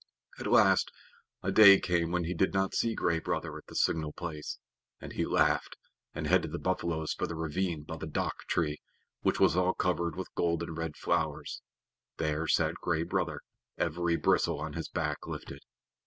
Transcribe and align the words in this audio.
At 0.39 0.47
last 0.47 0.91
a 1.43 1.51
day 1.51 1.79
came 1.79 2.11
when 2.11 2.23
he 2.23 2.33
did 2.33 2.55
not 2.55 2.73
see 2.73 2.95
Gray 2.95 3.19
Brother 3.19 3.55
at 3.59 3.67
the 3.67 3.75
signal 3.75 4.13
place, 4.13 4.57
and 4.99 5.13
he 5.13 5.27
laughed 5.27 5.77
and 6.15 6.25
headed 6.25 6.51
the 6.51 6.57
buffaloes 6.57 7.13
for 7.13 7.27
the 7.27 7.35
ravine 7.35 7.83
by 7.83 7.97
the 7.97 8.07
dhk 8.07 8.39
tree, 8.47 8.81
which 9.21 9.39
was 9.39 9.55
all 9.55 9.75
covered 9.75 10.15
with 10.15 10.33
golden 10.33 10.73
red 10.73 10.97
flowers. 10.97 11.61
There 12.17 12.47
sat 12.47 12.73
Gray 12.81 13.03
Brother, 13.03 13.41
every 13.77 14.15
bristle 14.15 14.59
on 14.59 14.73
his 14.73 14.89
back 14.89 15.27
lifted. 15.27 15.59